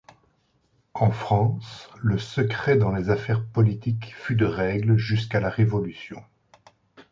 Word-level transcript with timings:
En 0.95 1.11
France, 1.11 1.87
le 2.01 2.17
secret 2.17 2.75
dans 2.75 2.91
les 2.91 3.11
affaires 3.11 3.45
politiques 3.45 4.15
fut 4.17 4.33
de 4.35 4.45
règle 4.47 4.97
jusqu’à 4.97 5.39
la 5.39 5.49
Révolution. 5.51 6.23